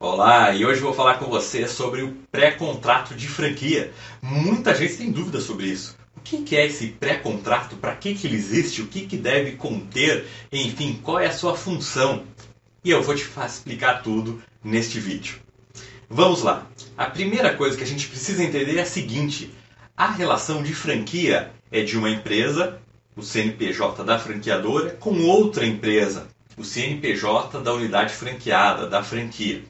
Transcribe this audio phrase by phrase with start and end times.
[0.00, 3.92] Olá, e hoje vou falar com você sobre o pré-contrato de franquia.
[4.22, 5.98] Muita gente tem dúvida sobre isso.
[6.16, 7.74] O que é esse pré-contrato?
[7.74, 8.80] Para que, ele existe?
[8.80, 10.24] O que deve conter?
[10.52, 12.22] Enfim, qual é a sua função?
[12.84, 15.40] E eu vou te explicar tudo neste vídeo.
[16.08, 16.64] Vamos lá.
[16.96, 19.52] A primeira coisa que a gente precisa entender é a seguinte:
[19.96, 22.80] a relação de franquia é de uma empresa,
[23.16, 29.64] o CNPJ da franqueadora, com outra empresa, o CNPJ da unidade franqueada, da franquia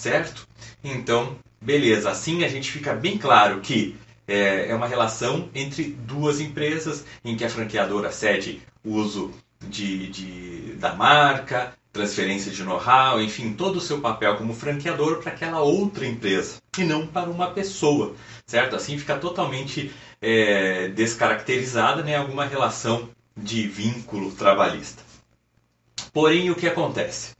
[0.00, 0.48] certo?
[0.82, 2.10] Então, beleza.
[2.10, 7.36] Assim a gente fica bem claro que é, é uma relação entre duas empresas em
[7.36, 9.30] que a franqueadora cede uso
[9.68, 15.32] de, de, da marca, transferência de know-how, enfim, todo o seu papel como franqueador para
[15.32, 18.14] aquela outra empresa e não para uma pessoa,
[18.46, 18.76] certo?
[18.76, 19.92] Assim fica totalmente
[20.22, 25.02] é, descaracterizada né, alguma relação de vínculo trabalhista.
[26.12, 27.32] Porém, o que acontece?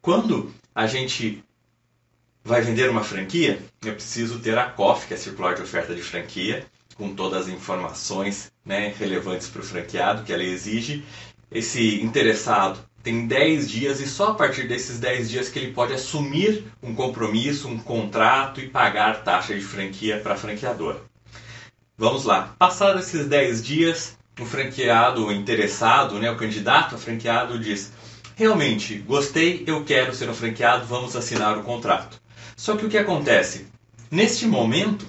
[0.00, 1.44] Quando a gente
[2.50, 5.94] vai vender uma franquia, eu preciso ter a COF, que é a circular de oferta
[5.94, 11.04] de franquia, com todas as informações né, relevantes para o franqueado que ela exige.
[11.48, 15.92] Esse interessado tem 10 dias e só a partir desses 10 dias que ele pode
[15.92, 21.00] assumir um compromisso, um contrato e pagar taxa de franquia para a franqueadora.
[21.96, 22.56] Vamos lá.
[22.58, 27.92] Passados esses 10 dias, o franqueado, o interessado, né, o candidato a franqueado diz:
[28.34, 32.20] Realmente, gostei, eu quero ser um franqueado, vamos assinar o contrato.
[32.56, 33.66] Só que o que acontece?
[34.10, 35.06] Neste momento,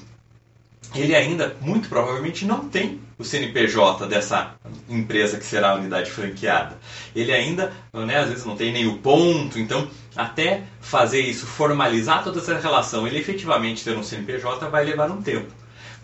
[0.93, 4.55] ele ainda, muito provavelmente, não tem o CNPJ dessa
[4.89, 6.77] empresa que será a unidade franqueada.
[7.15, 12.23] Ele ainda, né, às vezes, não tem nem o ponto, então, até fazer isso, formalizar
[12.23, 15.51] toda essa relação, ele efetivamente ter um CNPJ vai levar um tempo.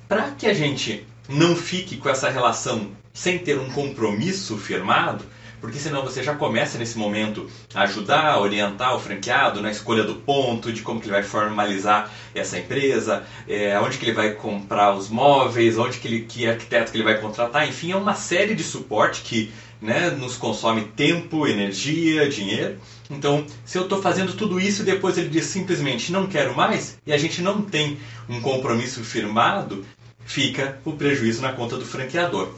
[0.08, 5.26] Para que a gente não fique com essa relação sem ter um compromisso firmado,
[5.60, 10.16] porque senão você já começa nesse momento a ajudar, orientar o franqueado na escolha do
[10.16, 14.96] ponto, de como que ele vai formalizar essa empresa, é, onde que ele vai comprar
[14.96, 18.56] os móveis, onde que, ele, que arquiteto que ele vai contratar, enfim, é uma série
[18.56, 19.52] de suporte que
[19.82, 22.80] né, nos consome tempo, energia, dinheiro.
[23.10, 26.98] Então, se eu estou fazendo tudo isso e depois ele diz simplesmente não quero mais,
[27.06, 27.98] e a gente não tem
[28.28, 29.86] um compromisso firmado,
[30.26, 32.54] fica o prejuízo na conta do franqueador.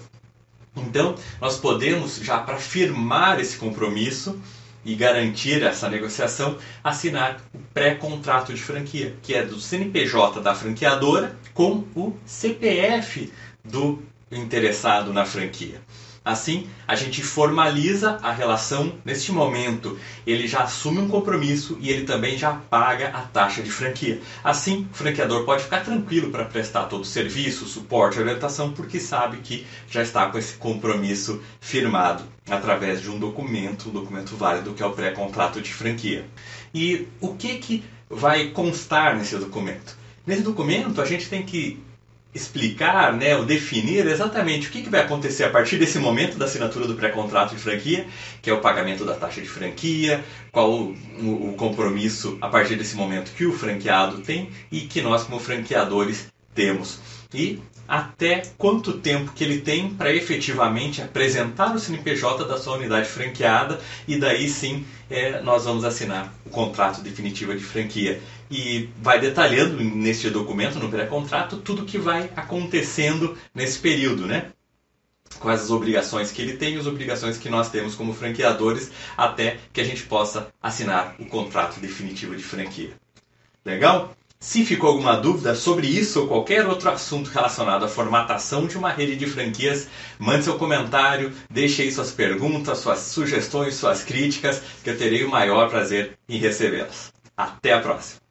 [0.76, 4.40] Então, nós podemos, já para firmar esse compromisso
[4.86, 11.38] e garantir essa negociação, assinar o pré-contrato de franquia, que é do CNPJ da franqueadora
[11.54, 13.32] com o CPF
[13.64, 15.82] do interessado na franquia.
[16.30, 19.98] Assim, a gente formaliza a relação neste momento.
[20.28, 24.22] Ele já assume um compromisso e ele também já paga a taxa de franquia.
[24.44, 29.38] Assim, o franqueador pode ficar tranquilo para prestar todo o serviço, suporte, orientação, porque sabe
[29.38, 34.84] que já está com esse compromisso firmado através de um documento, um documento válido que
[34.84, 36.28] é o pré-contrato de franquia.
[36.72, 39.98] E o que, que vai constar nesse documento?
[40.28, 41.82] Nesse documento, a gente tem que
[42.34, 46.46] explicar, né, ou definir exatamente o que, que vai acontecer a partir desse momento da
[46.46, 48.06] assinatura do pré-contrato de franquia,
[48.42, 52.96] que é o pagamento da taxa de franquia, qual o, o, compromisso a partir desse
[52.96, 57.00] momento que o franqueado tem e que nós como franqueadores temos.
[57.34, 63.10] E até quanto tempo que ele tem para efetivamente apresentar o CNPJ da sua unidade
[63.10, 68.22] franqueada e daí sim é, nós vamos assinar o contrato definitivo de franquia.
[68.52, 74.52] E vai detalhando neste documento, no pré-contrato, tudo que vai acontecendo nesse período, né?
[75.40, 79.58] Quais as obrigações que ele tem e as obrigações que nós temos como franqueadores até
[79.72, 82.92] que a gente possa assinar o contrato definitivo de franquia.
[83.64, 84.16] Legal?
[84.42, 88.90] Se ficou alguma dúvida sobre isso ou qualquer outro assunto relacionado à formatação de uma
[88.90, 94.90] rede de franquias, mande seu comentário, deixe aí suas perguntas, suas sugestões, suas críticas, que
[94.90, 97.14] eu terei o maior prazer em recebê-las.
[97.36, 98.29] Até a próxima!